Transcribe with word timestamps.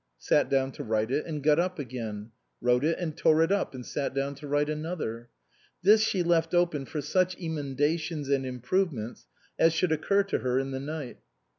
Sat 0.17 0.49
down 0.49 0.71
to 0.71 0.83
write 0.83 1.11
it 1.11 1.27
and 1.27 1.43
got 1.43 1.59
up 1.59 1.77
again; 1.77 2.31
wrote 2.59 2.83
it 2.83 2.97
and 2.97 3.15
tore 3.15 3.43
it 3.43 3.51
up, 3.51 3.75
and 3.75 3.85
sat 3.85 4.15
down 4.15 4.33
to 4.33 4.47
write 4.47 4.67
another. 4.67 5.29
This 5.83 6.01
she 6.01 6.23
left 6.23 6.55
open 6.55 6.85
for 6.87 7.01
such 7.01 7.37
emendations 7.39 8.27
and 8.27 8.43
improvements 8.43 9.27
as 9.59 9.73
should 9.73 9.91
occur 9.91 10.23
to 10.23 10.39
her 10.39 10.57
in 10.57 10.71
the 10.71 10.79
night. 10.79 11.19